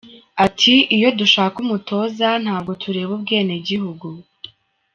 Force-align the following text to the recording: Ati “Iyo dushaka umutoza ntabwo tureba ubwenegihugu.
Ati 0.45 0.73
“Iyo 0.95 1.09
dushaka 1.19 1.55
umutoza 1.65 2.27
ntabwo 2.43 2.71
tureba 2.81 3.11
ubwenegihugu. 3.17 4.07